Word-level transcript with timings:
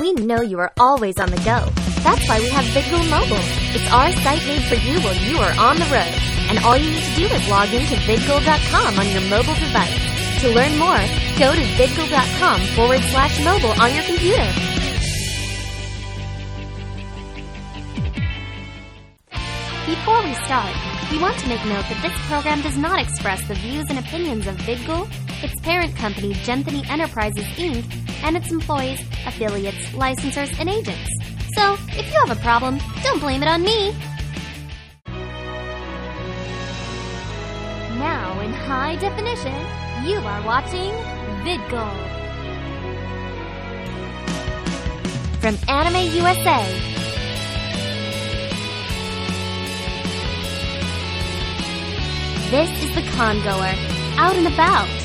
We 0.00 0.14
know 0.14 0.40
you 0.40 0.58
are 0.60 0.72
always 0.80 1.20
on 1.20 1.28
the 1.28 1.36
go. 1.44 1.60
That's 2.00 2.26
why 2.26 2.40
we 2.40 2.48
have 2.48 2.64
VidGoal 2.72 3.04
Mobile. 3.12 3.44
It's 3.76 3.92
our 3.92 4.10
site 4.24 4.40
made 4.48 4.64
for 4.64 4.80
you 4.80 4.98
while 5.04 5.14
you 5.28 5.36
are 5.36 5.52
on 5.60 5.76
the 5.76 5.84
road. 5.92 6.16
And 6.48 6.58
all 6.64 6.74
you 6.74 6.88
need 6.88 7.04
to 7.04 7.14
do 7.16 7.26
is 7.28 7.48
log 7.50 7.68
into 7.68 7.96
vidgoal.com 8.08 8.98
on 8.98 9.06
your 9.12 9.20
mobile 9.28 9.60
device. 9.60 10.00
To 10.40 10.48
learn 10.56 10.78
more, 10.80 10.96
go 11.36 11.52
to 11.52 11.64
vidgoal.com 11.76 12.60
forward 12.72 13.02
slash 13.12 13.44
mobile 13.44 13.76
on 13.76 13.92
your 13.94 14.04
computer. 14.04 14.48
Before 19.84 20.24
we 20.24 20.32
start, 20.48 20.72
we 21.12 21.18
want 21.20 21.36
to 21.40 21.48
make 21.48 21.60
note 21.66 21.84
that 21.92 22.00
this 22.00 22.16
program 22.24 22.62
does 22.62 22.78
not 22.78 23.00
express 23.02 23.46
the 23.46 23.54
views 23.54 23.84
and 23.90 23.98
opinions 23.98 24.46
of 24.46 24.56
VidGoal, 24.64 25.12
its 25.44 25.60
parent 25.60 25.94
company, 25.96 26.32
Genthany 26.32 26.88
Enterprises 26.88 27.44
Inc., 27.60 27.84
and 28.22 28.36
its 28.36 28.50
employees, 28.50 29.00
affiliates, 29.26 29.86
licensors, 29.88 30.54
and 30.58 30.68
agents. 30.68 31.10
So, 31.54 31.76
if 31.88 32.06
you 32.06 32.20
have 32.26 32.30
a 32.30 32.40
problem, 32.40 32.78
don't 33.02 33.20
blame 33.20 33.42
it 33.42 33.48
on 33.48 33.62
me. 33.62 33.92
Now, 37.98 38.40
in 38.40 38.52
high 38.52 38.96
definition, 38.96 39.54
you 40.06 40.18
are 40.18 40.42
watching 40.46 40.92
VidGoal. 41.44 42.08
From 45.40 45.56
Anime 45.68 46.14
USA, 46.14 46.90
This 52.50 52.82
is 52.82 52.92
the 52.96 53.02
congoer, 53.12 53.74
out 54.18 54.34
and 54.34 54.48
about. 54.48 54.99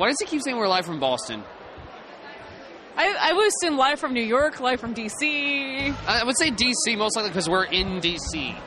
Why 0.00 0.08
does 0.08 0.16
he 0.18 0.24
keep 0.24 0.40
saying 0.42 0.56
we're 0.56 0.66
live 0.66 0.86
from 0.86 0.98
Boston? 0.98 1.44
I, 2.96 3.14
I 3.20 3.32
was 3.34 3.52
in 3.66 3.76
live 3.76 4.00
from 4.00 4.14
New 4.14 4.22
York, 4.22 4.58
live 4.58 4.80
from 4.80 4.94
DC. 4.94 5.94
I 6.06 6.24
would 6.24 6.38
say 6.38 6.50
DC 6.50 6.96
most 6.96 7.16
likely 7.16 7.28
because 7.28 7.50
we're 7.50 7.64
in 7.64 8.00
DC. 8.00 8.58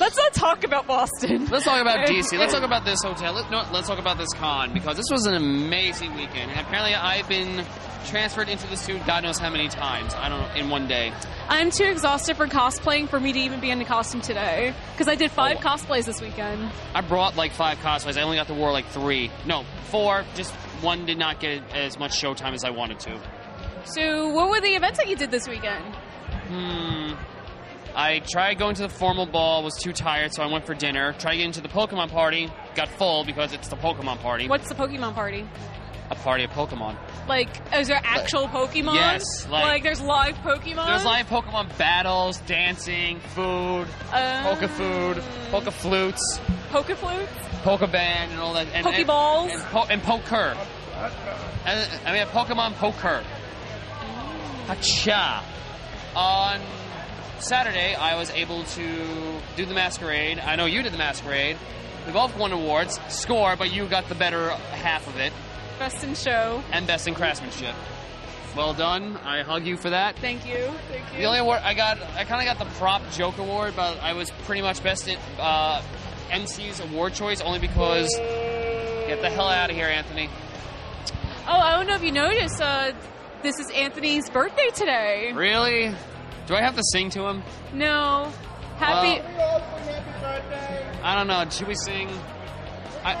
Let's 0.00 0.16
not 0.16 0.32
talk 0.32 0.64
about 0.64 0.86
Boston. 0.86 1.46
Let's 1.46 1.64
talk 1.64 1.80
about 1.80 2.06
DC. 2.08 2.32
Let's 2.38 2.52
talk 2.52 2.62
about 2.64 2.84
this 2.84 3.02
hotel. 3.02 3.32
Let, 3.34 3.50
no, 3.50 3.64
let's 3.72 3.86
talk 3.86 3.98
about 3.98 4.18
this 4.18 4.32
con 4.34 4.72
because 4.74 4.96
this 4.96 5.06
was 5.10 5.26
an 5.26 5.34
amazing 5.34 6.14
weekend. 6.14 6.50
And 6.50 6.60
apparently, 6.60 6.94
I've 6.94 7.28
been 7.28 7.64
transferred 8.06 8.48
into 8.48 8.66
the 8.66 8.76
suit 8.76 9.00
God 9.06 9.22
knows 9.22 9.38
how 9.38 9.50
many 9.50 9.68
times. 9.68 10.14
I 10.14 10.28
don't 10.28 10.40
know 10.40 10.54
in 10.56 10.68
one 10.70 10.88
day. 10.88 11.12
I'm 11.48 11.70
too 11.70 11.84
exhausted 11.84 12.36
for 12.36 12.46
cosplaying 12.48 13.08
for 13.08 13.20
me 13.20 13.32
to 13.32 13.38
even 13.38 13.60
be 13.60 13.70
in 13.70 13.78
the 13.78 13.84
costume 13.84 14.20
today. 14.20 14.74
Because 14.92 15.06
I 15.06 15.14
did 15.14 15.30
five 15.30 15.58
Oh. 15.58 15.60
cosplays 15.60 16.04
this 16.06 16.20
weekend. 16.20 16.70
I 16.94 17.00
brought 17.00 17.36
like 17.36 17.52
five 17.52 17.78
cosplays. 17.78 18.16
I 18.18 18.22
only 18.22 18.36
got 18.36 18.48
to 18.48 18.54
wear 18.54 18.72
like 18.72 18.86
three. 18.88 19.30
No, 19.46 19.64
four. 19.90 20.24
Just 20.34 20.52
one 20.82 21.06
did 21.06 21.18
not 21.18 21.38
get 21.38 21.62
as 21.72 21.98
much 21.98 22.20
showtime 22.20 22.54
as 22.54 22.64
I 22.64 22.70
wanted 22.70 22.98
to. 23.00 23.20
So, 23.84 24.28
what 24.30 24.50
were 24.50 24.60
the 24.60 24.74
events 24.74 24.98
that 24.98 25.08
you 25.08 25.16
did 25.16 25.30
this 25.30 25.46
weekend? 25.46 25.84
Hmm. 26.48 27.01
I 27.94 28.20
tried 28.20 28.58
going 28.58 28.74
to 28.76 28.82
the 28.82 28.88
formal 28.88 29.26
ball, 29.26 29.62
was 29.62 29.74
too 29.74 29.92
tired, 29.92 30.32
so 30.32 30.42
I 30.42 30.46
went 30.46 30.64
for 30.66 30.74
dinner. 30.74 31.12
Tried 31.18 31.36
getting 31.36 31.52
to 31.52 31.60
the 31.60 31.68
Pokemon 31.68 32.10
party, 32.10 32.48
got 32.74 32.88
full 32.88 33.24
because 33.24 33.52
it's 33.52 33.68
the 33.68 33.76
Pokemon 33.76 34.20
party. 34.20 34.48
What's 34.48 34.68
the 34.68 34.74
Pokemon 34.74 35.14
party? 35.14 35.46
A 36.10 36.14
party 36.14 36.44
of 36.44 36.50
Pokemon. 36.50 36.96
Like, 37.26 37.48
is 37.74 37.88
there 37.88 38.00
actual 38.02 38.46
Pokemon? 38.48 38.94
Yes, 38.94 39.46
like- 39.48 39.82
there's 39.82 40.00
live 40.00 40.36
Pokemon. 40.38 40.86
There's 40.86 41.04
live 41.04 41.26
Pokemon 41.26 41.76
battles, 41.78 42.38
dancing, 42.40 43.20
food, 43.34 43.86
uh, 44.12 44.42
Poke 44.42 44.68
food, 44.70 45.22
Poke 45.50 45.70
flutes, 45.72 46.40
Poke 46.70 46.94
flutes, 46.96 47.32
Poke 47.62 47.90
band, 47.92 48.32
and 48.32 48.40
all 48.40 48.52
that. 48.54 48.66
And, 48.74 48.84
Pokeballs? 48.86 49.44
And, 49.52 49.52
and, 49.52 49.62
po- 49.70 49.86
and 49.88 50.02
Poker. 50.02 50.56
And, 51.64 51.90
I 52.06 52.12
mean, 52.12 52.26
Pokemon 52.26 52.74
Poker. 52.74 53.22
Hacha. 54.66 55.42
On 56.14 56.60
Saturday, 57.42 57.96
I 57.96 58.14
was 58.16 58.30
able 58.30 58.62
to 58.62 59.40
do 59.56 59.66
the 59.66 59.74
masquerade. 59.74 60.38
I 60.38 60.54
know 60.54 60.66
you 60.66 60.80
did 60.82 60.92
the 60.92 60.98
masquerade. 60.98 61.56
We 62.06 62.12
both 62.12 62.36
won 62.36 62.52
awards. 62.52 63.00
Score, 63.08 63.56
but 63.56 63.72
you 63.72 63.86
got 63.86 64.08
the 64.08 64.14
better 64.14 64.50
half 64.50 65.08
of 65.08 65.16
it. 65.18 65.32
Best 65.76 66.04
in 66.04 66.14
Show. 66.14 66.62
And 66.70 66.86
best 66.86 67.08
in 67.08 67.14
craftsmanship. 67.14 67.74
Well 68.56 68.74
done. 68.74 69.16
I 69.24 69.42
hug 69.42 69.66
you 69.66 69.76
for 69.76 69.90
that. 69.90 70.16
Thank 70.18 70.46
you. 70.46 70.72
Thank 70.88 71.12
you. 71.12 71.18
The 71.18 71.24
only 71.24 71.40
award 71.40 71.62
I 71.64 71.74
got, 71.74 72.00
I 72.14 72.24
kind 72.24 72.46
of 72.48 72.56
got 72.56 72.64
the 72.64 72.72
prop 72.76 73.02
joke 73.10 73.38
award, 73.38 73.74
but 73.74 73.98
I 74.00 74.12
was 74.12 74.30
pretty 74.44 74.62
much 74.62 74.80
best 74.84 75.08
at 75.08 75.18
uh, 75.40 75.82
MC's 76.30 76.78
award 76.78 77.14
choice 77.14 77.40
only 77.40 77.58
because. 77.58 78.08
Get 78.16 79.20
the 79.20 79.30
hell 79.30 79.48
out 79.48 79.68
of 79.68 79.74
here, 79.74 79.88
Anthony. 79.88 80.30
Oh, 81.48 81.58
I 81.58 81.76
don't 81.76 81.88
know 81.88 81.96
if 81.96 82.04
you 82.04 82.12
noticed. 82.12 82.62
Uh, 82.62 82.92
this 83.42 83.58
is 83.58 83.68
Anthony's 83.70 84.30
birthday 84.30 84.68
today. 84.72 85.32
Really? 85.34 85.92
Do 86.46 86.54
I 86.54 86.60
have 86.60 86.76
to 86.76 86.82
sing 86.92 87.10
to 87.10 87.26
him? 87.28 87.42
No. 87.72 88.32
Happy. 88.76 89.20
Well- 89.36 89.62
I 91.04 91.16
don't 91.16 91.26
know. 91.26 91.44
Should 91.50 91.66
we 91.66 91.74
sing? 91.74 92.08
I, 93.04 93.14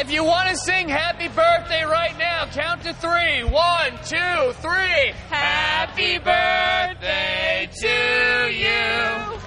if 0.00 0.10
you 0.10 0.24
want 0.24 0.48
to 0.48 0.56
sing 0.56 0.88
happy 0.88 1.28
birthday 1.28 1.84
right 1.84 2.16
now, 2.18 2.46
count 2.46 2.82
to 2.82 2.92
three. 2.94 3.44
One, 3.44 3.92
two, 4.04 4.52
three. 4.60 5.12
Happy 5.28 6.18
birthday 6.18 7.68
to 7.80 8.52
you. 8.52 9.38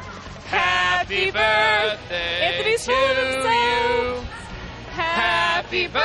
Happy 0.48 1.32
birthday 1.32 2.42
Anthony's 2.42 2.86
to 2.86 2.92
full 2.92 3.12
of 3.12 3.18
himself. 3.18 4.24
you. 4.24 4.92
Happy 4.92 5.88
birthday, 5.88 6.00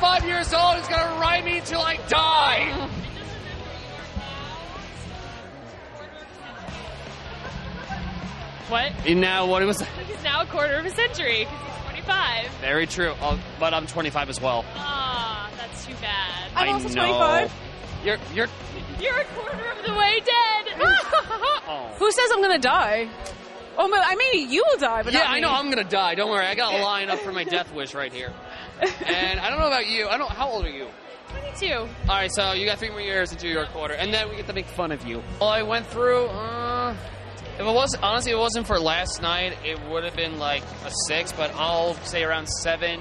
25 0.00 0.24
years 0.24 0.54
old. 0.54 0.76
He's 0.76 0.88
gonna 0.88 1.20
ride 1.20 1.44
me 1.44 1.58
until 1.58 1.82
I 1.82 1.96
die. 2.08 2.88
What? 8.68 8.92
And 9.06 9.20
now, 9.20 9.46
what 9.46 9.62
was 9.66 9.80
He's 10.06 10.22
now 10.22 10.42
a 10.42 10.46
quarter 10.46 10.76
of 10.76 10.86
a 10.86 10.90
century 10.90 11.40
because 11.40 11.58
he's 11.66 11.84
25. 12.04 12.50
very 12.60 12.86
true? 12.86 13.14
Oh, 13.20 13.38
but 13.58 13.74
I'm 13.74 13.86
25 13.86 14.30
as 14.30 14.40
well. 14.40 14.64
Ah, 14.76 15.50
that's 15.58 15.84
too 15.86 15.94
bad. 16.00 16.50
I'm 16.54 16.68
I 16.68 16.72
also 16.72 16.88
know. 16.88 17.18
25. 17.48 17.52
You're 18.04 18.18
you're. 18.32 18.46
You're 19.00 19.20
a 19.20 19.24
quarter 19.24 19.70
of 19.70 19.84
the 19.86 19.92
way 19.94 20.20
dead. 20.24 20.88
Oh. 21.72 21.86
Who 22.00 22.10
says 22.10 22.28
I'm 22.32 22.42
gonna 22.42 22.58
die? 22.58 23.08
Oh, 23.78 23.88
but 23.88 24.00
I 24.04 24.16
mean, 24.16 24.50
you 24.50 24.64
will 24.66 24.78
die, 24.78 25.04
but 25.04 25.12
Yeah, 25.12 25.20
not 25.20 25.30
I 25.30 25.38
know 25.38 25.50
I'm 25.52 25.70
gonna 25.70 25.84
die. 25.88 26.16
Don't 26.16 26.28
worry, 26.28 26.44
I 26.44 26.56
got 26.56 26.74
a 26.74 26.78
line 26.82 27.10
up 27.10 27.20
for 27.20 27.30
my 27.30 27.44
death 27.44 27.72
wish 27.72 27.94
right 27.94 28.12
here. 28.12 28.32
And 29.06 29.40
I 29.40 29.50
don't 29.50 29.58
know 29.58 29.66
about 29.66 29.86
you. 29.86 30.08
I 30.08 30.16
don't. 30.18 30.30
How 30.30 30.48
old 30.48 30.64
are 30.64 30.70
you? 30.70 30.88
22. 31.30 31.72
All 31.74 31.86
right, 32.08 32.30
so 32.32 32.52
you 32.52 32.66
got 32.66 32.78
three 32.78 32.90
more 32.90 33.00
years 33.00 33.30
into 33.32 33.48
your 33.48 33.66
quarter, 33.66 33.94
and 33.94 34.12
then 34.12 34.28
we 34.28 34.36
get 34.36 34.46
to 34.48 34.52
make 34.52 34.66
fun 34.66 34.90
of 34.90 35.06
you. 35.06 35.22
Well, 35.40 35.50
I 35.50 35.62
went 35.62 35.86
through. 35.86 36.26
Uh, 36.26 36.96
if 37.54 37.60
it 37.60 37.64
was 37.74 37.94
honestly, 37.96 38.32
if 38.32 38.36
it 38.36 38.40
wasn't 38.40 38.66
for 38.66 38.80
last 38.80 39.20
night, 39.20 39.54
it 39.64 39.78
would 39.88 40.02
have 40.04 40.16
been 40.16 40.38
like 40.38 40.62
a 40.86 40.90
six, 41.06 41.30
but 41.32 41.52
I'll 41.54 41.94
say 41.94 42.24
around 42.24 42.46
seven, 42.48 43.00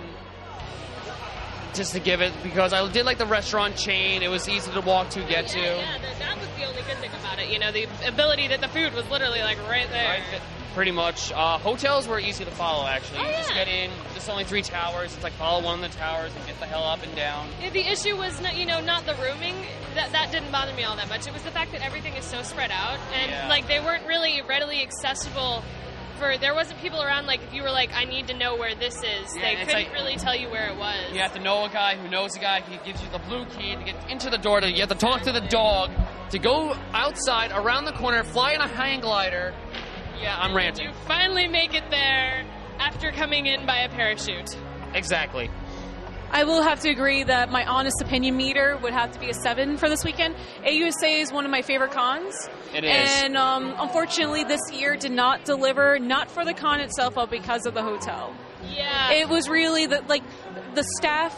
just 1.73 1.93
to 1.93 1.99
give 1.99 2.21
it 2.21 2.33
because 2.43 2.73
I 2.73 2.87
did 2.91 3.05
like 3.05 3.17
the 3.17 3.25
restaurant 3.25 3.75
chain. 3.75 4.21
It 4.23 4.29
was 4.29 4.47
easy 4.49 4.71
to 4.71 4.81
walk 4.81 5.09
to, 5.11 5.21
get 5.23 5.47
to. 5.49 5.59
Yeah, 5.59 5.75
yeah 5.77 5.97
that, 5.99 6.19
that 6.19 6.37
was 6.39 6.47
the 6.57 6.63
only 6.65 6.81
good 6.83 6.97
thing 6.97 7.11
about 7.19 7.39
it. 7.39 7.49
You 7.49 7.59
know, 7.59 7.71
the 7.71 7.87
ability 8.07 8.47
that 8.47 8.61
the 8.61 8.67
food 8.67 8.93
was 8.93 9.09
literally 9.09 9.41
like 9.41 9.57
right 9.69 9.87
there. 9.89 10.19
Right, 10.31 10.41
pretty 10.73 10.91
much. 10.91 11.31
Uh, 11.31 11.57
hotels 11.57 12.07
were 12.07 12.19
easy 12.19 12.45
to 12.45 12.51
follow. 12.51 12.85
Actually, 12.85 13.19
Oh, 13.19 13.25
you 13.29 13.31
just 13.37 13.53
get 13.53 13.67
in. 13.67 13.91
There's 14.13 14.29
only 14.29 14.43
three 14.43 14.61
towers. 14.61 15.13
It's 15.13 15.23
like 15.23 15.33
follow 15.33 15.63
one 15.63 15.83
of 15.83 15.91
the 15.91 15.97
towers 15.97 16.31
and 16.35 16.45
get 16.47 16.59
the 16.59 16.65
hell 16.65 16.83
up 16.83 17.03
and 17.03 17.15
down. 17.15 17.49
Yeah, 17.61 17.69
the 17.69 17.87
issue 17.87 18.15
was, 18.17 18.39
not, 18.41 18.55
you 18.55 18.65
know, 18.65 18.81
not 18.81 19.05
the 19.05 19.15
rooming. 19.15 19.55
That 19.95 20.11
that 20.11 20.31
didn't 20.31 20.51
bother 20.51 20.73
me 20.73 20.83
all 20.83 20.95
that 20.97 21.09
much. 21.09 21.27
It 21.27 21.33
was 21.33 21.41
the 21.43 21.51
fact 21.51 21.71
that 21.71 21.81
everything 21.85 22.13
is 22.13 22.23
so 22.25 22.41
spread 22.43 22.71
out, 22.71 22.99
and 23.15 23.31
Yeah. 23.31 23.47
like 23.49 23.67
they 23.67 23.79
weren't 23.79 24.05
really 24.05 24.41
readily 24.43 24.81
accessible. 24.83 25.63
For 26.19 26.37
there 26.37 26.53
wasn't 26.53 26.79
people 26.81 27.01
around. 27.01 27.25
Like 27.27 27.41
if 27.43 27.53
you 27.53 27.63
were 27.63 27.71
like, 27.71 27.91
I 27.95 28.03
need 28.05 28.27
to 28.27 28.33
know 28.37 28.55
where 28.57 28.75
this 28.75 28.95
is, 28.97 29.35
Yeah, 29.35 29.41
they 29.41 29.55
couldn't 29.55 29.73
like- 29.73 29.93
really 29.93 30.15
tell 30.17 30.35
you 30.35 30.49
where 30.49 30.67
it 30.69 30.77
was. 30.77 31.13
You 31.13 31.19
have 31.21 31.33
to 31.33 31.39
know 31.39 31.63
a 31.65 31.69
guy 31.69 31.95
who 31.95 32.09
knows 32.09 32.35
a 32.35 32.39
guy. 32.39 32.61
He 32.61 32.77
gives 32.85 33.01
you 33.01 33.07
the 33.11 33.19
blue 33.19 33.45
key 33.45 33.75
to 33.75 33.83
get 33.83 33.95
into 34.11 34.29
the 34.29 34.37
door. 34.37 34.59
To, 34.59 34.69
you 34.69 34.81
have 34.81 34.89
to 34.89 34.95
talk 34.95 35.21
to 35.23 35.31
the 35.31 35.39
dog 35.41 35.91
to 36.31 36.37
go 36.39 36.75
outside, 36.93 37.51
around 37.53 37.85
the 37.85 37.93
corner, 37.93 38.23
fly 38.23 38.51
in 38.51 38.61
a 38.61 38.67
hang 38.67 38.99
glider. 38.99 39.53
Yeah, 40.21 40.37
I'm 40.37 40.53
ranting. 40.53 40.87
You 40.87 40.93
finally 41.07 41.47
make 41.47 41.73
it 41.73 41.89
there 41.89 42.45
after 42.79 43.11
coming 43.11 43.45
in 43.45 43.65
by 43.65 43.77
a 43.79 43.89
parachute. 43.89 44.55
Exactly. 44.93 45.49
I 46.31 46.43
will 46.43 46.61
have 46.61 46.79
to 46.81 46.89
agree 46.89 47.23
that 47.23 47.49
my 47.51 47.65
honest 47.65 48.01
opinion 48.01 48.37
meter 48.37 48.77
would 48.83 48.93
have 48.93 49.11
to 49.13 49.19
be 49.19 49.29
a 49.29 49.33
seven 49.33 49.77
for 49.77 49.89
this 49.89 50.03
weekend. 50.03 50.35
AUSA 50.63 51.21
is 51.21 51.31
one 51.31 51.45
of 51.45 51.51
my 51.51 51.61
favorite 51.61 51.91
cons. 51.91 52.49
It 52.73 52.83
is. 52.83 52.91
And 52.93 53.35
um, 53.35 53.73
unfortunately, 53.77 54.43
this 54.43 54.61
year 54.71 54.95
did 54.95 55.11
not 55.11 55.43
deliver, 55.43 55.97
not 55.97 56.29
for 56.29 56.45
the 56.45 56.53
con 56.53 56.81
itself, 56.81 57.15
but 57.15 57.31
because 57.31 57.65
of 57.65 57.73
the 57.73 57.81
hotel. 57.81 58.35
Yeah. 58.63 59.11
It 59.11 59.29
was 59.29 59.49
really 59.49 59.87
the 59.87 60.03
like 60.07 60.23
the 60.75 60.83
staff 60.97 61.33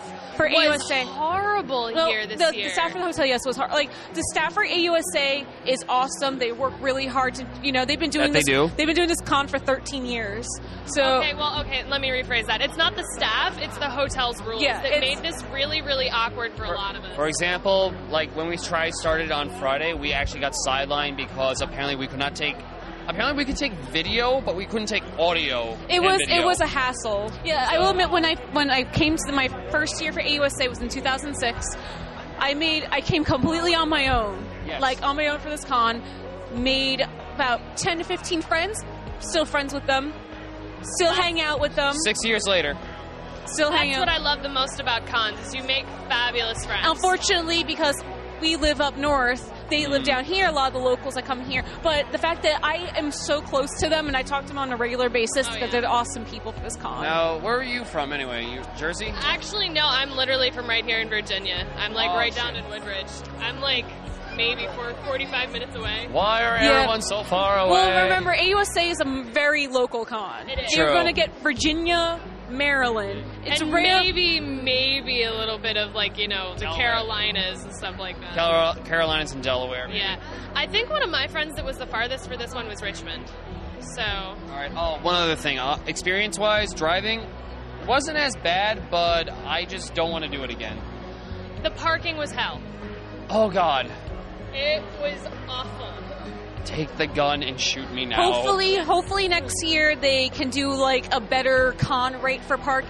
for 0.50 0.50
was 0.50 0.84
AUSA. 0.84 1.04
horrible 1.04 1.92
Well, 1.94 2.08
here 2.08 2.26
this 2.26 2.40
the, 2.40 2.56
year. 2.56 2.66
the 2.66 2.74
staff 2.74 2.92
for 2.92 3.00
the 3.00 3.06
hotel, 3.06 3.26
yes, 3.26 3.46
was 3.46 3.58
hard. 3.58 3.72
Like 3.72 3.90
the 4.14 4.24
staff 4.32 4.54
for 4.54 4.66
AUSA 4.66 5.46
is 5.66 5.84
awesome. 5.88 6.40
They 6.40 6.52
work 6.52 6.74
really 6.82 7.08
hard 7.08 7.36
to, 7.36 7.48
you 7.64 7.72
know, 7.72 7.86
they've 7.86 8.00
been 8.00 8.10
doing 8.10 8.32
That 8.32 8.40
this. 8.40 8.46
they 8.46 8.52
do. 8.54 8.70
They've 8.76 8.88
been 8.88 8.96
doing 8.96 9.08
this 9.10 9.22
con 9.22 9.48
for 9.48 9.60
13 9.60 10.06
years. 10.06 10.48
So 10.86 11.04
Okay, 11.20 11.34
well, 11.34 11.62
okay, 11.62 11.84
let 11.88 12.02
me 12.02 12.10
rephrase 12.10 12.48
that. 12.48 12.62
It's 12.62 12.78
not 12.78 12.96
the 12.96 13.06
staff, 13.16 13.58
it's 13.62 13.78
the 13.78 13.90
hotel's 13.90 14.42
rules 14.44 14.62
Yeah, 14.62 14.82
that 14.82 15.00
made 15.00 15.20
this 15.20 15.44
really, 15.54 15.82
really 15.82 16.10
awkward 16.10 16.54
for, 16.54 16.64
a 16.64 16.72
lot 16.72 16.96
of 16.96 17.04
us. 17.04 17.16
For 17.16 17.28
example, 17.28 17.94
like 18.10 18.36
when 18.36 18.48
we 18.48 18.58
tried 18.58 18.94
started 18.94 19.32
on 19.32 19.50
Friday, 19.60 19.94
we 19.94 20.14
actually 20.14 20.42
got 20.42 20.54
sidelined 20.68 21.18
because 21.18 21.62
apparently 21.62 21.96
we 21.96 22.08
could 22.08 22.20
not 22.20 22.36
take. 22.36 22.56
Apparently 23.08 23.36
we 23.36 23.46
could 23.46 23.58
take 23.58 23.74
video, 23.92 24.42
but 24.42 24.56
we 24.56 24.66
couldn't 24.66 24.88
take 24.88 25.04
audio. 25.20 25.78
It 25.90 26.02
was 26.02 26.18
video. 26.20 26.42
it 26.42 26.46
was 26.46 26.62
a 26.62 26.68
hassle. 26.68 27.32
Yeah, 27.44 27.68
I 27.70 27.80
will 27.80 27.90
admit 27.90 28.10
when 28.10 28.26
I 28.26 28.36
when 28.54 28.70
I 28.70 28.84
came 28.84 29.18
to 29.18 29.32
my 29.32 29.48
first 29.72 30.02
year 30.02 30.12
for 30.14 30.22
AUSA 30.22 30.70
was 30.70 30.80
in 30.80 30.88
2006. 30.90 31.66
I 32.40 32.54
made 32.54 32.88
I 32.92 33.02
came 33.02 33.24
completely 33.24 33.76
on 33.76 33.90
my 33.90 34.08
own, 34.08 34.46
Yes. 34.66 34.82
like 34.82 35.02
on 35.04 35.16
my 35.16 35.28
own 35.28 35.40
for 35.40 35.50
this 35.50 35.66
con. 35.66 36.02
Made 36.54 37.02
about 37.36 37.78
10 37.78 38.00
to 38.00 38.04
15 38.04 38.42
friends. 38.42 38.84
Still 39.20 39.46
friends 39.46 39.74
with 39.74 39.86
them. 39.88 40.14
Still 40.82 41.14
hang 41.14 41.40
out 41.42 41.60
with 41.60 41.76
them. 41.76 41.94
six 42.04 42.24
years 42.26 42.44
later. 42.48 42.76
Still 43.46 43.72
hang 43.72 43.90
That's 43.92 44.02
out. 44.02 44.08
what 44.08 44.10
I 44.10 44.18
love 44.20 44.44
the 44.44 44.50
most 44.50 44.80
about 44.80 45.06
cons 45.08 45.40
is 45.48 45.54
you 45.56 45.64
make 45.64 45.86
fabulous 46.08 46.66
friends. 46.66 46.86
Unfortunately, 46.88 47.64
because 47.64 47.96
we 48.42 48.56
live 48.56 48.82
up 48.82 48.98
north, 48.98 49.52
they 49.72 49.88
live 49.88 50.04
down 50.04 50.24
here. 50.26 50.48
A 50.48 50.52
lot 50.52 50.68
of 50.68 50.74
the 50.74 50.80
locals 50.88 51.16
that 51.16 51.26
come 51.26 51.42
here, 51.42 51.64
but 51.82 52.12
the 52.12 52.20
fact 52.20 52.44
that 52.44 52.60
I 52.64 52.92
am 52.98 53.12
so 53.12 53.42
close 53.42 53.70
to 53.80 53.90
them 53.90 54.08
and 54.08 54.16
I 54.16 54.22
talk 54.22 54.44
to 54.44 54.48
them 54.50 54.60
on 54.60 54.72
a 54.72 54.78
regular 54.78 55.10
basis 55.10 55.48
Oh, 55.50 55.54
because 55.54 55.74
yeah. 55.74 55.82
they're 55.82 55.90
awesome 55.90 56.26
people 56.26 56.52
for 56.52 56.60
this 56.60 56.76
con. 56.76 57.02
Now, 57.04 57.40
where 57.40 57.58
are 57.58 57.64
you 57.64 57.84
from 57.86 58.14
anyway? 58.14 58.46
You 58.46 58.62
Jersey? 58.78 59.12
Actually, 59.16 59.70
no, 59.70 59.82
I'm 59.84 60.12
literally 60.12 60.52
from 60.52 60.68
right 60.68 60.86
here 60.86 61.00
in 61.00 61.10
Virginia. 61.10 61.66
I'm 61.78 61.94
like 61.94 62.12
Oh, 62.12 62.16
right 62.16 62.34
shit. 62.34 62.44
down 62.44 62.56
in 62.56 62.70
Woodbridge. 62.70 63.08
I'm 63.40 63.60
like 63.62 63.86
maybe 64.36 64.66
for 64.76 64.94
45 65.06 65.52
minutes 65.52 65.76
away. 65.76 66.08
Why 66.12 66.44
are 66.44 66.56
Yeah. 66.64 66.72
everyone 66.80 67.02
so 67.02 67.24
far 67.24 67.60
away? 67.60 67.72
Well, 67.72 68.04
remember, 68.04 68.34
AUSA 68.34 68.90
is 68.92 69.00
a 69.02 69.24
very 69.32 69.68
local 69.68 70.06
con. 70.06 70.50
It 70.50 70.60
is. 70.60 70.76
You're 70.76 70.94
going 70.94 71.08
to 71.08 71.14
get 71.14 71.30
Virginia, 71.42 72.20
Maryland. 72.52 73.24
It's 73.46 73.62
and 73.62 73.74
rare. 73.74 74.00
maybe, 74.02 74.40
maybe 74.40 75.24
a 75.24 75.34
little 75.34 75.58
bit 75.58 75.78
of 75.78 75.94
like 75.96 76.18
you 76.18 76.28
know 76.28 76.54
the 76.54 76.62
Delaware. 76.62 76.80
Carolinas 76.92 77.64
and 77.64 77.74
stuff 77.76 77.98
like 78.00 78.20
that. 78.22 78.34
Carol- 78.34 78.76
Carolinas 78.86 79.32
and 79.34 79.44
Delaware. 79.44 79.88
yeah, 79.90 80.20
I 80.56 80.68
think 80.68 80.90
one 80.90 81.04
of 81.04 81.10
my 81.10 81.28
friends 81.28 81.56
that 81.56 81.66
was 81.66 81.78
the 81.78 81.88
farthest 81.88 82.28
for 82.30 82.38
this 82.38 82.54
one 82.54 82.68
was 82.68 82.82
Richmond. 82.82 83.32
So 83.96 84.04
All 84.04 84.36
right. 84.50 84.72
Oh, 84.76 85.00
one 85.02 85.16
other 85.16 85.36
thing. 85.36 85.58
Uh, 85.58 85.80
experience-wise, 85.88 86.74
driving 86.74 87.26
wasn't 87.88 88.18
as 88.18 88.36
bad, 88.36 88.92
but 88.92 89.30
I 89.46 89.66
just 89.66 89.96
don't 89.96 90.12
want 90.12 90.24
to 90.24 90.30
do 90.30 90.44
it 90.44 90.52
again. 90.52 90.78
the 91.64 91.72
parking 91.72 92.16
was 92.18 92.32
hell. 92.32 92.62
Oh 93.30 93.50
God, 93.50 93.90
It 94.54 94.84
was 95.02 95.20
awful. 95.48 95.91
Take 96.66 96.96
the 96.98 97.08
gun 97.08 97.44
and 97.44 97.60
shoot 97.60 97.92
me 97.92 98.06
now. 98.06 98.32
Hopefully, 98.32 98.76
hopefully 98.76 99.28
next 99.28 99.64
year 99.64 99.96
they 99.96 100.30
can 100.30 100.50
do 100.50 100.74
like 100.74 101.14
a 101.14 101.20
better 101.20 101.74
con 101.78 102.22
rate 102.22 102.42
for 102.42 102.58
park, 102.58 102.86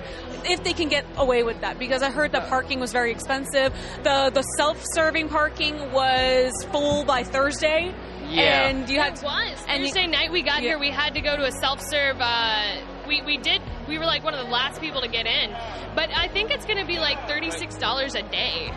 if 0.46 0.64
they 0.64 0.74
can 0.74 0.90
get 0.90 1.06
away 1.18 1.44
with 1.44 1.62
that. 1.62 1.80
Because 1.80 2.02
I 2.04 2.10
heard 2.12 2.32
the 2.32 2.42
parking 2.42 2.80
was 2.80 2.92
very 2.92 3.12
expensive. 3.12 3.74
the 4.04 4.32
The 4.34 4.44
self 4.58 4.84
serving 4.94 5.30
parking 5.30 5.92
was 5.92 6.52
full 6.72 7.04
by 7.06 7.24
Thursday. 7.24 7.94
Yeah. 8.30 8.70
and 8.70 8.90
you 8.90 8.98
had 8.98 9.18
it 9.18 9.24
was 9.24 9.66
and 9.68 9.82
you- 9.82 9.88
Thursday 9.90 10.08
night. 10.08 10.32
We 10.32 10.42
got 10.42 10.62
Yeah. 10.62 10.70
here. 10.70 10.80
We 10.80 10.90
had 10.90 11.16
to 11.16 11.22
go 11.22 11.36
to 11.36 11.44
a 11.44 11.52
self-serve. 11.52 12.16
Uh, 12.22 12.78
we 13.06 13.22
we 13.24 13.38
did. 13.38 13.62
We 13.90 13.98
were 13.98 14.06
like 14.06 14.24
one 14.24 14.34
of 14.34 14.40
the 14.46 14.50
last 14.50 14.80
people 14.80 15.02
to 15.02 15.10
get 15.10 15.26
in, 15.26 15.52
but 15.96 16.10
I 16.16 16.30
think 16.30 16.50
it's 16.50 16.66
going 16.66 16.78
to 16.80 16.86
be 16.86 16.98
like 16.98 17.28
thirty-six 17.28 17.76
dollars 17.78 18.16
a 18.16 18.22
day. 18.22 18.72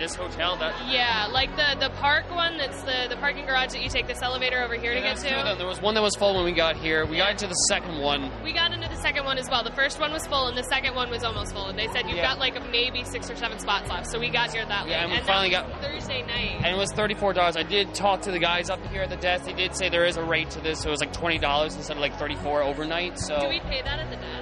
This 0.00 0.14
hotel, 0.14 0.56
that 0.56 0.74
Yeah, 0.90 1.28
like 1.30 1.54
the 1.56 1.76
the 1.78 1.90
park 1.96 2.24
one. 2.34 2.56
That's 2.56 2.82
the 2.84 3.06
the 3.10 3.16
parking 3.16 3.44
garage 3.44 3.72
that 3.72 3.82
you 3.82 3.90
take 3.90 4.06
this 4.06 4.22
elevator 4.22 4.62
over 4.62 4.74
here 4.74 4.94
to 4.94 5.00
get 5.00 5.18
there 5.18 5.36
was 5.36 5.44
two 5.44 5.50
to. 5.50 5.54
There 5.58 5.66
was 5.66 5.82
one 5.82 5.92
that 5.94 6.00
was 6.02 6.16
full 6.16 6.34
when 6.36 6.44
we 6.46 6.52
got 6.52 6.76
here. 6.76 7.04
We 7.04 7.18
got 7.18 7.32
into 7.32 7.46
the 7.46 7.54
second 7.68 7.98
one. 8.00 8.30
We 8.42 8.54
got 8.54 8.72
into 8.72 8.88
the 8.88 8.96
second 8.96 9.26
one 9.26 9.36
as 9.36 9.50
well. 9.50 9.62
The 9.62 9.72
first 9.72 10.00
one 10.00 10.10
was 10.10 10.26
full, 10.26 10.46
and 10.48 10.56
the 10.56 10.62
second 10.64 10.94
one 10.94 11.10
was 11.10 11.22
almost 11.22 11.52
full. 11.52 11.66
And 11.66 11.78
they 11.78 11.86
said 11.88 12.06
you've 12.08 12.16
Yeah. 12.16 12.28
got 12.30 12.38
like 12.38 12.54
maybe 12.70 13.04
six 13.04 13.30
or 13.30 13.36
seven 13.36 13.58
spots 13.58 13.90
left. 13.90 14.06
So 14.10 14.18
we 14.18 14.30
got 14.30 14.50
here 14.54 14.64
that 14.64 14.84
late. 14.84 14.92
Yeah, 14.92 15.02
and 15.02 15.12
we 15.12 15.18
that 15.18 15.26
finally 15.26 15.50
got- 15.50 15.66
Thursday 15.82 16.22
night. 16.22 16.62
and 16.64 16.74
it 16.74 16.78
was 16.78 16.90
thirty-four 16.94 17.34
dollars. 17.34 17.58
I 17.58 17.62
did 17.62 17.92
talk 17.94 18.22
to 18.22 18.30
the 18.30 18.38
guys 18.38 18.70
up 18.70 18.80
here 18.86 19.02
at 19.02 19.10
the 19.10 19.16
desk. 19.16 19.44
They 19.44 19.52
did 19.52 19.76
say 19.76 19.90
there 19.90 20.06
is 20.06 20.16
a 20.16 20.24
rate 20.24 20.48
to 20.52 20.60
this, 20.60 20.80
so 20.80 20.88
it 20.88 20.92
was 20.92 21.00
like 21.00 21.12
twenty 21.12 21.36
dollars 21.36 21.76
instead 21.76 21.98
of 21.98 22.00
like 22.00 22.16
thirty-four 22.18 22.62
overnight. 22.62 23.18
So, 23.18 23.38
Do 23.38 23.48
we 23.48 23.60
pay 23.60 23.82
that 23.82 23.98
at 23.98 24.08
the 24.08 24.16
desk? 24.16 24.39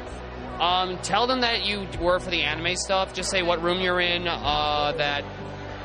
Um, 0.61 0.99
tell 0.99 1.27
them 1.27 1.41
that 1.43 1.65
you 1.65 1.87
were 2.01 2.19
for 2.19 2.31
the 2.31 2.43
anime 2.43 2.77
stuff. 2.77 3.15
Just 3.15 3.31
say 3.31 3.43
what 3.43 3.63
room 3.63 3.81
you're 3.81 4.01
in. 4.01 4.27
Uh, 4.27 4.93
that 4.97 5.25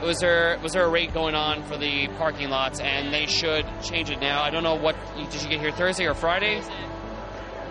was 0.02 0.20
there 0.20 0.60
was 0.62 0.74
there 0.74 0.86
a 0.86 0.90
rate 0.90 1.14
going 1.14 1.36
on 1.36 1.64
for 1.64 1.78
the 1.78 2.08
parking 2.18 2.50
lots, 2.50 2.80
and 2.80 3.14
they 3.14 3.26
should 3.26 3.66
change 3.82 4.10
it 4.10 4.20
now. 4.20 4.42
I 4.42 4.50
don't 4.50 4.64
know 4.64 4.76
what 4.76 4.96
did 5.16 5.42
you 5.42 5.50
get 5.50 5.60
here 5.60 5.72
Thursday 5.72 6.06
or 6.08 6.14
Friday? 6.14 6.62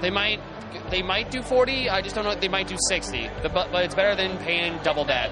They 0.01 0.11
might 0.11 0.41
they 0.91 1.03
might 1.03 1.31
do 1.31 1.43
forty. 1.43 1.89
I 1.89 2.01
just 2.03 2.15
don't 2.15 2.25
know. 2.25 2.35
They 2.35 2.49
might 2.49 2.69
do 2.69 2.77
sixty. 2.89 3.29
But 3.43 3.53
but 3.71 3.85
it's 3.85 3.95
better 3.95 4.15
than 4.15 4.39
paying 4.39 4.79
double 4.83 5.05
that. 5.07 5.31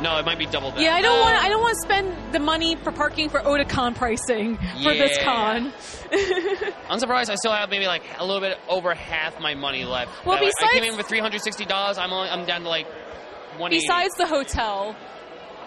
No, 0.00 0.16
it 0.18 0.24
might 0.24 0.38
be 0.38 0.46
double 0.46 0.70
that. 0.70 0.80
Yeah, 0.80 0.94
I 0.94 1.02
don't 1.02 1.18
want. 1.20 1.36
I 1.42 1.48
don't 1.48 1.60
want 1.60 1.74
to 1.74 1.80
spend 1.82 2.32
the 2.32 2.38
money 2.38 2.76
for 2.76 2.92
parking 2.92 3.28
for 3.30 3.40
Otakon 3.40 3.94
pricing 3.96 4.56
for 4.82 4.94
this 4.94 5.18
con. 5.24 5.72
I'm 6.88 6.98
surprised 7.00 7.30
I 7.30 7.34
still 7.34 7.52
have 7.52 7.68
maybe 7.70 7.86
like 7.86 8.02
a 8.18 8.24
little 8.24 8.40
bit 8.40 8.58
over 8.68 8.94
half 8.94 9.40
my 9.40 9.54
money 9.54 9.84
left. 9.84 10.10
Well, 10.24 10.36
That 10.36 10.44
way- 10.44 10.52
I 10.60 10.62
came 10.72 10.80
besides- 10.82 10.92
in 10.92 10.96
with 10.98 11.06
three 11.08 11.18
hundred 11.20 11.42
sixty 11.42 11.64
dollars. 11.64 11.98
I'm 11.98 12.12
only, 12.12 12.28
I'm 12.30 12.44
down 12.46 12.62
to 12.62 12.68
like 12.68 12.86
one. 13.56 13.70
Besides 13.70 14.14
the 14.16 14.26
hotel, 14.26 14.94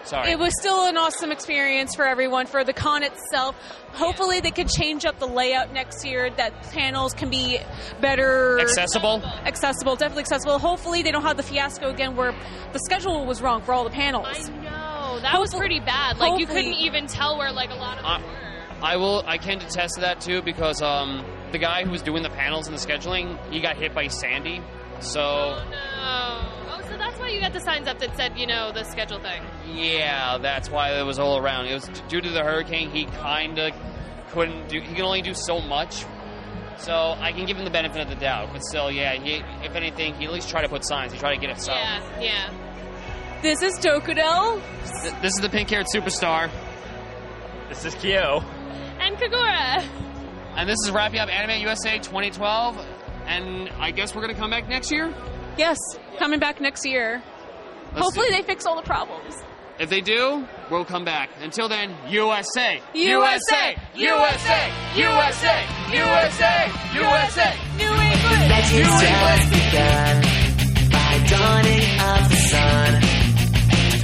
sorry, 0.04 0.30
it 0.30 0.38
was 0.38 0.52
still 0.58 0.86
an 0.86 0.96
awesome 0.96 1.32
experience 1.32 1.94
for 1.94 2.06
everyone. 2.06 2.46
For 2.46 2.64
the 2.64 2.72
con 2.72 3.02
itself, 3.02 3.56
hopefully 3.92 4.40
they 4.40 4.50
could 4.50 4.68
change 4.68 5.04
up 5.04 5.18
the 5.18 5.26
layout 5.26 5.72
next 5.72 6.04
year. 6.04 6.30
That 6.30 6.62
panels 6.72 7.14
can 7.14 7.30
be 7.30 7.58
better 8.00 8.60
accessible. 8.60 9.22
accessible, 9.44 9.96
definitely 9.96 10.22
accessible. 10.22 10.58
Hopefully 10.58 11.02
they 11.02 11.10
don't 11.12 11.22
have 11.22 11.36
the 11.36 11.42
fiasco 11.42 11.90
again 11.90 12.16
where 12.16 12.34
the 12.72 12.78
schedule 12.80 13.26
was 13.26 13.42
wrong 13.42 13.62
for 13.62 13.72
all 13.72 13.84
the 13.84 13.90
panels. 13.90 14.48
I 14.48 14.62
know 14.62 15.20
that 15.20 15.38
was 15.38 15.54
pretty 15.54 15.80
bad. 15.80 16.18
Like 16.18 16.38
you 16.38 16.46
couldn't 16.46 16.74
even 16.74 17.06
tell 17.06 17.38
where 17.38 17.52
like 17.52 17.70
a 17.70 17.74
lot 17.74 17.98
of 17.98 18.04
them 18.04 18.22
were. 18.30 18.38
I 18.82 18.96
will. 18.96 19.22
I 19.26 19.38
can 19.38 19.60
attest 19.60 19.94
to 19.94 20.00
that 20.00 20.20
too 20.20 20.42
because 20.42 20.82
um, 20.82 21.24
the 21.52 21.58
guy 21.58 21.84
who 21.84 21.90
was 21.90 22.02
doing 22.02 22.22
the 22.24 22.30
panels 22.30 22.66
and 22.66 22.76
the 22.76 22.80
scheduling, 22.80 23.38
he 23.52 23.60
got 23.60 23.76
hit 23.76 23.94
by 23.94 24.08
Sandy. 24.08 24.60
So 25.00 25.20
Oh 25.20 25.64
no! 25.70 26.61
You 27.32 27.40
got 27.40 27.52
the 27.52 27.60
signs 27.60 27.88
up 27.88 27.98
that 28.00 28.14
said, 28.16 28.38
you 28.38 28.46
know, 28.46 28.72
the 28.72 28.84
schedule 28.84 29.18
thing. 29.20 29.42
yeah, 29.66 30.38
that's 30.38 30.70
why 30.70 30.98
it 30.98 31.02
was 31.04 31.18
all 31.18 31.38
around. 31.38 31.66
It 31.66 31.74
was 31.74 31.88
due 32.08 32.20
to 32.20 32.28
the 32.30 32.42
hurricane. 32.42 32.90
He 32.90 33.06
kind 33.06 33.58
of 33.58 33.72
couldn't 34.30 34.68
do. 34.68 34.80
He 34.80 34.94
can 34.94 35.04
only 35.04 35.22
do 35.22 35.34
so 35.34 35.60
much. 35.60 36.04
So 36.78 37.14
I 37.18 37.32
can 37.32 37.46
give 37.46 37.56
him 37.56 37.64
the 37.64 37.70
benefit 37.70 38.00
of 38.02 38.08
the 38.08 38.16
doubt, 38.16 38.48
but 38.52 38.62
still, 38.64 38.90
yeah. 38.90 39.14
He, 39.14 39.36
if 39.64 39.74
anything, 39.74 40.14
he 40.14 40.24
at 40.24 40.32
least 40.32 40.48
try 40.48 40.62
to 40.62 40.68
put 40.68 40.84
signs. 40.84 41.12
He 41.12 41.18
try 41.18 41.34
to 41.34 41.40
get 41.40 41.50
us 41.50 41.68
out. 41.68 41.76
Yeah, 41.76 42.20
yeah. 42.20 43.40
This 43.42 43.62
is 43.62 43.78
Tokudel. 43.78 44.60
Th- 45.02 45.14
This 45.22 45.34
is 45.34 45.40
the 45.40 45.48
pink-haired 45.48 45.86
superstar, 45.94 46.50
This 47.68 47.84
is 47.84 47.94
Kyo. 47.96 48.40
And 49.00 49.16
Kagura. 49.16 49.84
and 50.56 50.68
this 50.68 50.78
is 50.84 50.90
wrapping 50.92 51.18
up 51.20 51.28
Anime 51.28 51.60
USA 51.62 51.98
2012. 51.98 52.78
And 53.26 53.68
I 53.78 53.90
guess 53.92 54.14
we're 54.14 54.20
gonna 54.22 54.34
come 54.34 54.50
back 54.50 54.68
next 54.68 54.90
year. 54.90 55.12
Yes, 55.58 55.78
coming 56.18 56.38
back 56.40 56.60
next 56.60 56.84
year. 56.86 57.22
Let's 57.92 58.04
Hopefully 58.04 58.28
see. 58.28 58.36
they 58.36 58.42
fix 58.42 58.64
all 58.66 58.76
the 58.76 58.82
problems. 58.82 59.34
If 59.78 59.90
they 59.90 60.00
do, 60.00 60.46
we'll 60.70 60.84
come 60.84 61.04
back. 61.04 61.30
Until 61.40 61.68
then, 61.68 61.94
USA! 62.08 62.80
USA! 62.94 63.76
USA! 63.94 64.70
USA! 64.94 65.56
USA! 65.94 66.70
USA! 66.94 67.56
New 67.76 67.84
England. 67.84 68.48
Legends 68.48 69.00
just 69.00 69.50
begun 69.50 70.22
by 70.90 71.26
dawning 71.28 72.00
of 72.00 72.28
the 72.30 72.36
sun. 72.52 73.00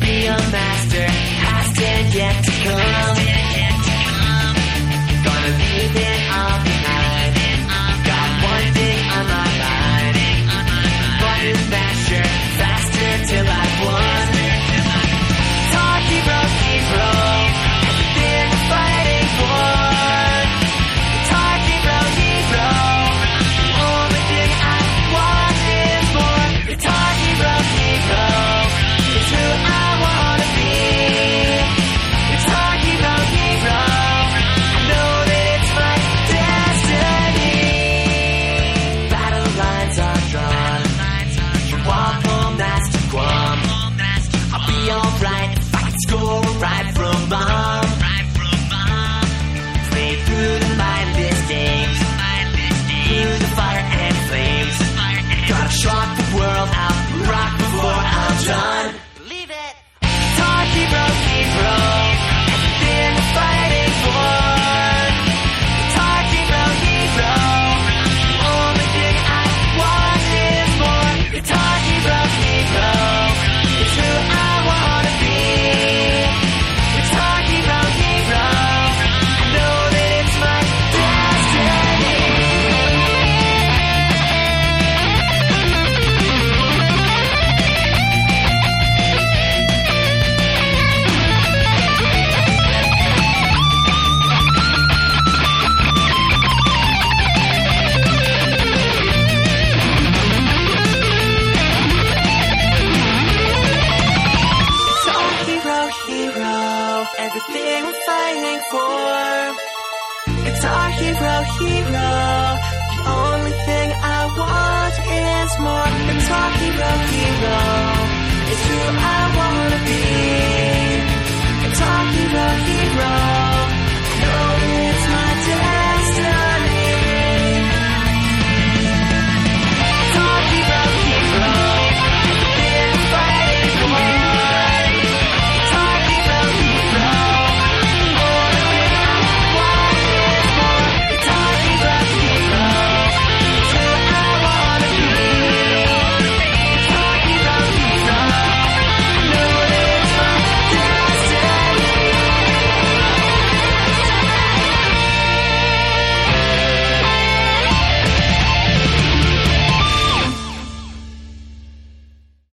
Be 0.00 0.26
a 0.26 0.36
master 0.50 1.06
has 1.06 1.74
still 1.74 2.18
yet 2.18 2.44
to 2.44 2.50
come. 2.64 3.37